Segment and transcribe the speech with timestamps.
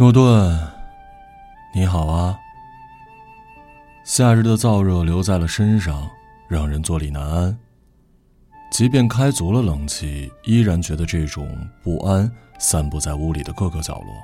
[0.00, 0.56] 诺顿，
[1.74, 2.38] 你好啊。
[4.04, 6.08] 夏日的燥热留在了身上，
[6.46, 7.58] 让人坐立难安。
[8.70, 11.48] 即便开足了冷气，依然觉得这种
[11.82, 12.30] 不安
[12.60, 14.14] 散布在屋里的各个角落。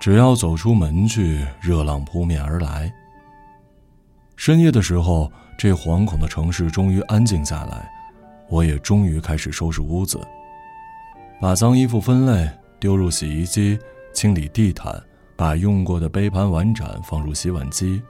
[0.00, 2.92] 只要走出门去，热浪扑面而来。
[4.34, 7.88] 深夜的时候，这惶恐的城市终于安静下来，
[8.48, 10.20] 我也终于开始收拾屋子，
[11.40, 12.50] 把脏衣服分类，
[12.80, 13.78] 丢入洗衣机。
[14.18, 15.00] 清理地毯，
[15.36, 18.02] 把用过的杯盘碗盏放入洗碗机。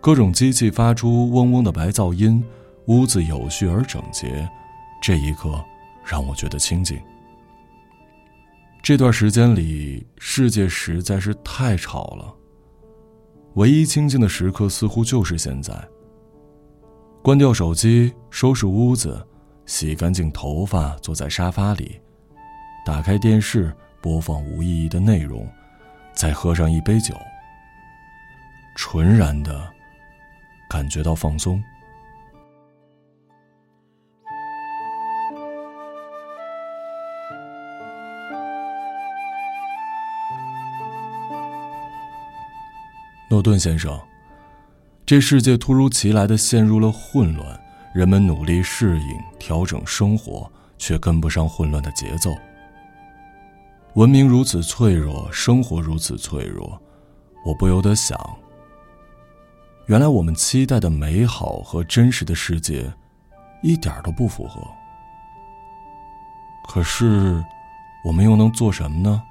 [0.00, 2.44] 各种机器发出嗡嗡的白噪音，
[2.86, 4.48] 屋子有序而整洁。
[5.00, 5.64] 这一刻，
[6.04, 7.00] 让我觉得清静。
[8.82, 12.34] 这段时间里，世界实在是太吵了。
[13.54, 15.72] 唯一清静的时刻，似乎就是现在。
[17.22, 19.24] 关掉手机，收拾屋子，
[19.64, 22.00] 洗干净头发，坐在沙发里，
[22.84, 23.72] 打开电视。
[24.00, 25.46] 播放无意义的内容，
[26.12, 27.14] 再喝上一杯酒，
[28.74, 29.68] 纯然的
[30.68, 31.62] 感觉到放松。
[43.30, 44.00] 诺顿先生，
[45.04, 47.60] 这世界突如其来的陷入了混乱，
[47.92, 52.34] 人们努力适应、调整生活，却跟不上混乱的节奏。
[53.94, 56.80] 文明如此脆弱，生活如此脆弱，
[57.44, 58.18] 我不由得想：
[59.86, 62.92] 原来我们期待的美好和真实的世界，
[63.62, 64.62] 一点都不符合。
[66.68, 67.42] 可是，
[68.04, 69.22] 我们又能做什么呢？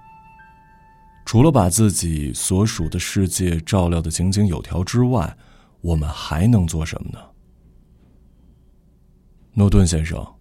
[1.24, 5.38] 除了把自己所属的世界照料的井井有条之外，
[5.82, 7.20] 我们还能做什么呢？
[9.54, 10.37] 诺顿先生。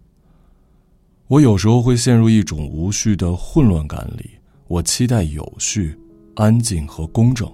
[1.27, 4.31] 我有时候会陷入一种无序的混乱感里，
[4.67, 5.93] 我期待有序、
[6.35, 7.51] 安静和公正。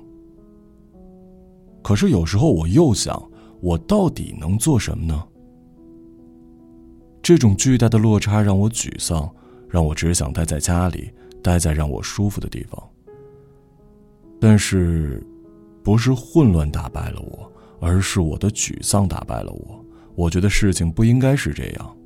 [1.82, 3.20] 可是有时候我又想，
[3.62, 5.24] 我到底能做什么呢？
[7.24, 9.28] 这种巨大的落差让我沮丧，
[9.68, 12.82] 让我只想待在家里，待在让我舒服的地方。
[14.40, 15.26] 但是，
[15.82, 19.84] 不是混乱打败了我，而是我的沮丧打败了我。
[20.14, 21.98] 我觉得事情不应该是这样。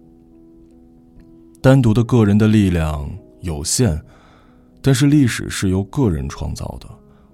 [1.62, 3.09] 单独的个人的力量
[3.41, 4.00] 有限，
[4.81, 6.88] 但是历史是由个人创造的。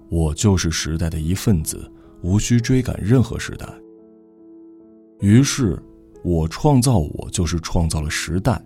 [0.08, 1.90] 我就是时代的一份子，
[2.22, 3.66] 无需追赶任何时代。
[5.20, 5.80] 于是，
[6.22, 8.60] 我创造我，就是创造了时代。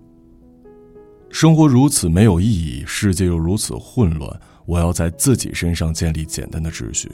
[1.30, 7.10] 生活如此没有意义，世界又如此混乱，我要在自己身上建立简单的秩序。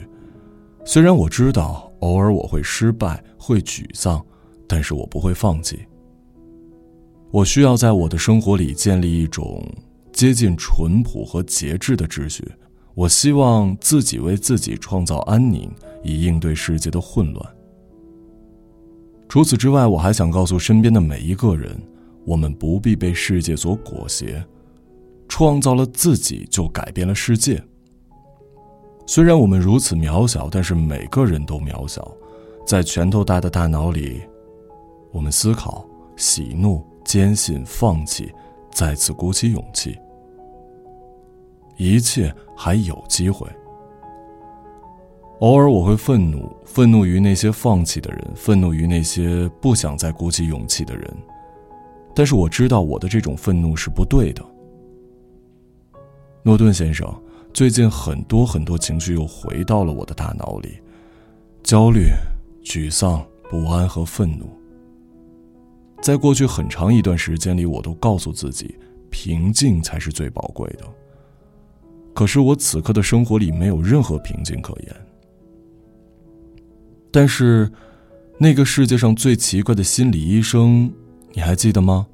[0.85, 4.23] 虽然我知道偶尔我会失败，会沮丧，
[4.67, 5.79] 但是我不会放弃。
[7.35, 9.61] 我需要在我的生活里建立一种
[10.13, 12.49] 接近淳朴和节制的秩序。
[12.93, 15.69] 我希望自己为自己创造安宁，
[16.01, 17.45] 以应对世界的混乱。
[19.27, 21.77] 除此之外，我还想告诉身边的每一个人：
[22.23, 24.41] 我们不必被世界所裹挟，
[25.27, 27.61] 创造了自己就改变了世界。
[29.05, 32.09] 虽然我们如此渺小，但是每个人都渺小。
[32.65, 34.21] 在拳头大的大脑里，
[35.11, 35.85] 我们思考、
[36.15, 36.81] 喜怒。
[37.05, 38.33] 坚信，放弃，
[38.71, 39.97] 再次鼓起勇气，
[41.77, 43.47] 一切还有机会。
[45.39, 51.17] 偶尔我会愤怒，愤怒于那些放弃的人，愤怒于那些不想再鼓起勇气的人。
[52.15, 54.43] 但是我知道，我的这种愤怒是不对的。
[56.41, 57.13] 诺顿先生，
[57.53, 60.79] 最近很多很多情绪又回到了我的大脑里：
[61.63, 62.07] 焦虑、
[62.63, 64.45] 沮丧、不安和愤怒。
[66.05, 68.77] 在过去很长一段时间里，我都告诉自己，
[69.09, 70.85] 平静才是最宝贵的。
[72.13, 74.95] 可是我此刻的生活里没有任何平静可言。
[77.11, 77.67] 但是，
[78.37, 80.93] 那个世界上最奇怪的心理医生，
[81.33, 82.05] 你还记得吗？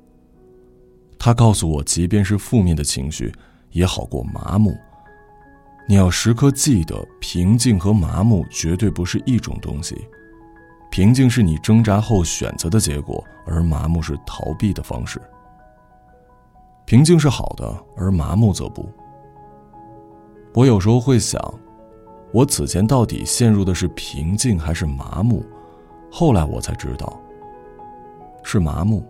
[1.20, 3.30] 他告诉我，即便是负面的情绪，
[3.72, 4.74] 也好过麻木。
[5.90, 9.98] 你要时刻记得，平静和麻木绝对不是一种东西。
[10.92, 15.22] 平静是你挣扎后选择的结果，而麻木是逃避的方式。
[16.84, 18.90] 平静是好的，而麻木则不。
[20.54, 21.42] 我有时候会想，
[22.34, 25.46] 我此前到底陷入的是平静还是麻木？
[26.12, 27.18] 后来我才知道，
[28.44, 29.02] 是麻木，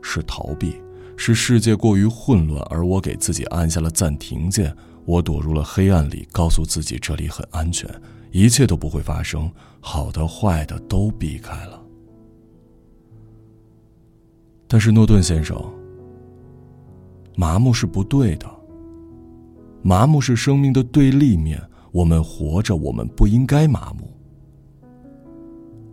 [0.00, 0.80] 是逃避，
[1.16, 4.72] 是世界过于混乱，而我给自己按下了暂停键。
[5.06, 7.90] 我躲入了黑暗里，告诉自己这里很安全。
[8.34, 9.48] 一切都不会发生，
[9.78, 11.80] 好的坏的都避开了。
[14.66, 15.56] 但是诺顿先生，
[17.36, 18.50] 麻木是不对的。
[19.82, 21.62] 麻木是生命的对立面。
[21.92, 24.12] 我们活着，我们不应该麻木。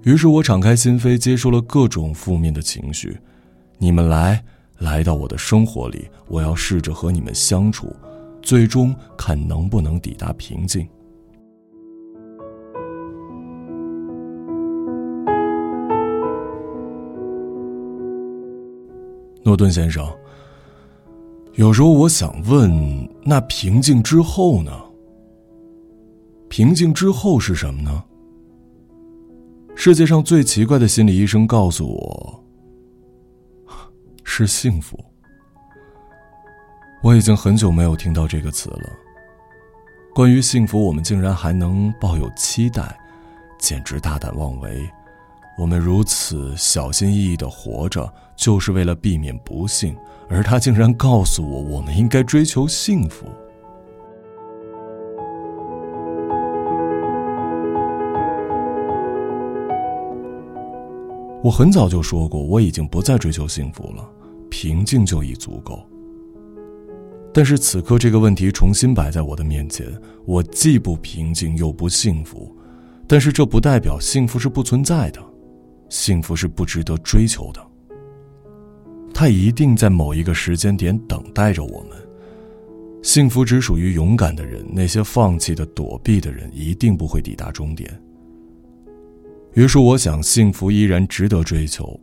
[0.01, 3.15] 于是我敞开心扉，接受了各种负面的情绪。
[3.77, 4.43] 你们来，
[4.79, 7.95] 来到我的生活里，我要试着和你们相处，
[8.41, 10.87] 最终看能不能抵达平静。
[19.43, 20.07] 诺顿先生，
[21.53, 24.71] 有时候我想问：那平静之后呢？
[26.47, 28.03] 平静之后是什么呢？
[29.75, 32.43] 世界上最奇怪的心理医生告诉我，
[34.23, 34.99] 是幸福。
[37.01, 38.89] 我已经很久没有听到这个词了。
[40.13, 42.95] 关于幸福，我们竟然还能抱有期待，
[43.57, 44.87] 简直大胆妄为。
[45.61, 49.95] 我们如此小心翼翼的活着，就是为了避免不幸，
[50.27, 53.27] 而他竟然告诉我，我们应该追求幸福。
[61.43, 64.03] 我很早就说过，我已经不再追求幸福了，
[64.49, 65.87] 平静就已足够。
[67.31, 69.87] 但是此刻这个问题重新摆在我的面前，
[70.25, 72.51] 我既不平静又不幸福，
[73.07, 75.21] 但是这不代表幸福是不存在的。
[75.91, 77.61] 幸福是不值得追求的，
[79.13, 81.89] 它一定在某一个时间点等待着我们。
[83.03, 88.01] 幸福只属于勇敢的人，那些放弃的、躲避的人一定不会抵达终点。
[89.53, 91.99] 于是，我想，幸福依然值得追求，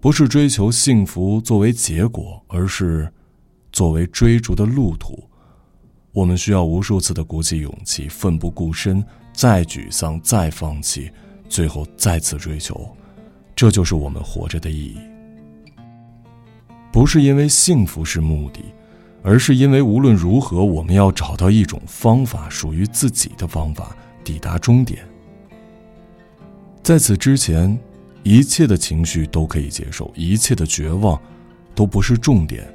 [0.00, 3.12] 不是追求幸福作为结果，而是
[3.72, 5.18] 作为追逐的路途。
[6.12, 11.10] 我们需要无数次的鼓起勇气，奋不顾身，再沮丧，再放弃，
[11.48, 12.88] 最后再次追求。
[13.62, 14.96] 这就是我们活着的意义，
[16.90, 18.60] 不是因为幸福是目的，
[19.22, 25.06] 而是因为无论如何，我们要找到一种方法，属于自己的方法，抵达终点。
[26.82, 27.78] 在此之前，
[28.24, 31.16] 一切的情绪都可以接受，一切的绝望
[31.72, 32.66] 都不是重点。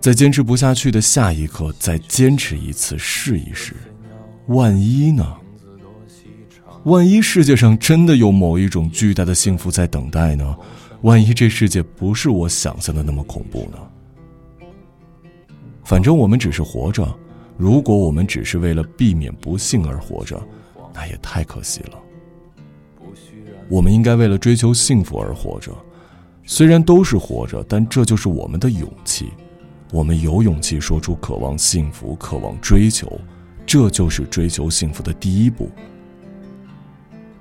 [0.00, 3.76] 在坚持不下去的下一刻，再坚持一次，试一试，
[4.48, 5.36] 万一呢？
[6.84, 10.56] 万一世界上真的有某一种巨大的幸福在等待呢？
[11.02, 14.66] 万一这世界不是我想象的那么恐怖呢？
[15.84, 17.06] 反正我们只是活着，
[17.56, 20.40] 如果我们只是为了避免不幸而活着，
[20.94, 21.98] 那也太可惜了。
[23.68, 25.72] 我们应该为了追求幸福而活着，
[26.44, 29.30] 虽然都是活着，但这就是我们的勇气。
[29.90, 33.20] 我们有勇气说出渴望幸福、渴望追求，
[33.66, 35.70] 这就是追求幸福的第一步。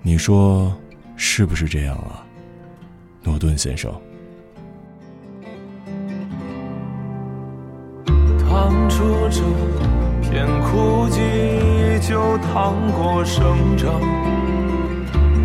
[0.07, 0.73] 你说
[1.17, 2.23] 是不是这样啊，
[3.23, 3.91] 诺顿先生？
[8.39, 9.41] 趟出这
[10.21, 13.99] 片枯寂，就趟过生长；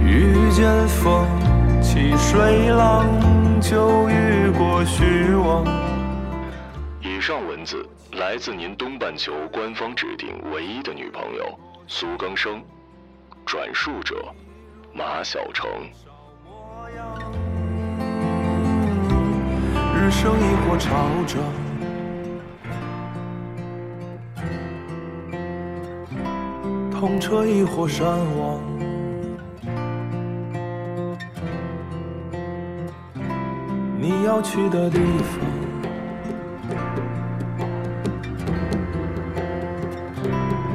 [0.06, 1.26] 遇见风
[1.82, 3.04] 起水浪，
[3.60, 5.64] 就遇过虚妄。
[7.00, 12.62] 以上文字来自您东半球官方指定唯一的女朋友苏更生，
[13.44, 14.24] 转述者。
[14.94, 15.68] 马晓成。
[19.94, 20.90] 日升亦或潮
[21.26, 21.38] 涨，
[26.90, 28.60] 痛彻亦或山亡。
[33.98, 35.40] 你要去的地方，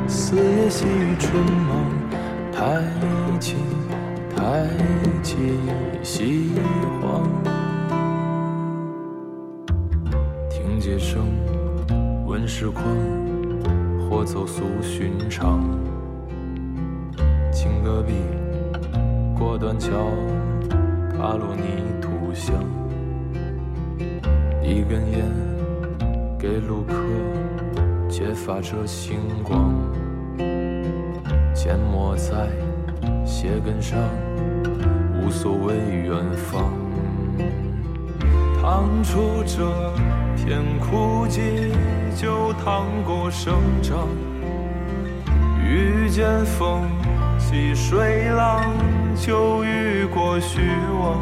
[0.07, 1.85] 四野细雨春忙，
[2.53, 2.81] 太
[3.39, 3.57] 清。
[4.47, 4.65] 太
[5.21, 5.35] 极
[6.01, 6.51] 西
[7.01, 7.21] 荒，
[10.49, 11.25] 听街声，
[12.25, 12.85] 闻市况，
[14.09, 15.61] 或走俗寻常。
[17.51, 18.13] 青戈壁，
[19.37, 19.91] 过断桥，
[21.11, 22.55] 踏落泥土香。
[24.63, 25.25] 一根烟，
[26.39, 26.93] 给路客，
[28.07, 29.73] 揭发着星光。
[31.53, 32.47] 缄默在
[33.39, 33.99] 鞋跟上。
[35.21, 36.11] 无所谓远
[36.49, 36.73] 方，
[38.59, 39.93] 趟出这
[40.35, 41.71] 片枯寂，
[42.15, 43.53] 就趟过生
[43.83, 44.07] 长；
[45.63, 46.81] 遇见风
[47.37, 48.73] 起水浪，
[49.15, 50.61] 就遇过虚
[50.99, 51.19] 妄。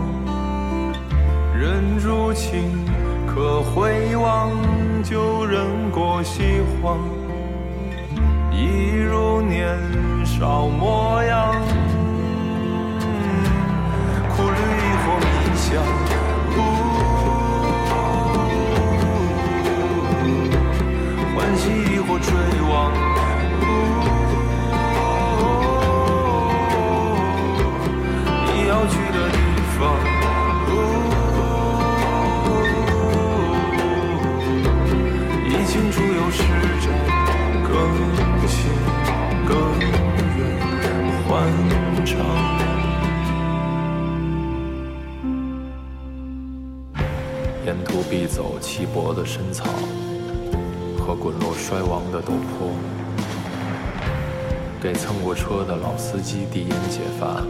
[1.54, 2.72] 人如情，
[3.28, 4.52] 可回望，
[5.04, 6.98] 就忍过西荒。
[8.54, 9.78] 一如年
[10.24, 11.54] 少模样。
[15.84, 16.15] 欢
[47.66, 49.66] 沿途必走稀薄的深草
[51.00, 52.70] 和滚落衰亡的陡坡，
[54.80, 57.42] 给蹭过车的老司机递烟解乏，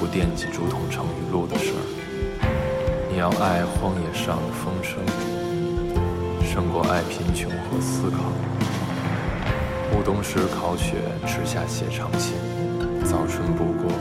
[0.00, 1.76] 不惦记竹筒盛雨露的事儿。
[3.12, 4.98] 你要爱荒野上的风声，
[6.42, 8.32] 胜过爱贫穷和思考。
[9.92, 10.94] 暮冬时烤雪，
[11.26, 12.32] 池下写长信，
[13.04, 13.92] 早春不过